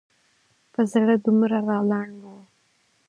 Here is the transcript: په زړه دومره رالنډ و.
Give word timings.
په 0.73 0.81
زړه 0.91 1.13
دومره 1.25 1.57
رالنډ 1.69 2.13
و. 2.21 2.23